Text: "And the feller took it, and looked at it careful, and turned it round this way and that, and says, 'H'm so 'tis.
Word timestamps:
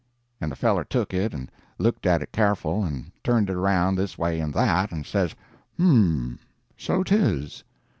"And 0.41 0.51
the 0.51 0.55
feller 0.55 0.83
took 0.83 1.13
it, 1.13 1.31
and 1.31 1.51
looked 1.77 2.07
at 2.07 2.23
it 2.23 2.31
careful, 2.31 2.83
and 2.83 3.11
turned 3.23 3.51
it 3.51 3.55
round 3.55 3.99
this 3.99 4.17
way 4.17 4.39
and 4.39 4.51
that, 4.55 4.91
and 4.91 5.05
says, 5.05 5.35
'H'm 5.77 6.39
so 6.75 7.03
'tis. 7.03 7.63